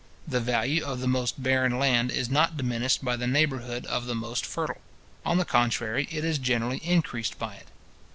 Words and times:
The 0.27 0.39
value 0.39 0.83
of 0.83 0.99
the 0.99 1.07
most 1.07 1.43
barren 1.43 1.77
land 1.77 2.09
is 2.09 2.27
not 2.27 2.57
diminished 2.57 3.05
by 3.05 3.15
the 3.15 3.27
neighbourhood 3.27 3.85
of 3.85 4.07
the 4.07 4.15
most 4.15 4.47
fertile. 4.47 4.81
On 5.23 5.37
the 5.37 5.45
contrary, 5.45 6.07
it 6.09 6.25
is 6.25 6.39
generally 6.39 6.77
increased 6.79 7.37
by 7.37 7.53
it. 7.57 7.67